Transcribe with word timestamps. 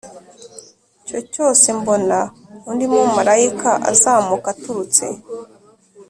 cyo 1.05 1.19
cyose 1.33 1.67
Mbona 1.79 2.17
undi 2.69 2.85
mumarayika 2.91 3.71
azamuka 3.91 4.47
aturutse 4.53 5.05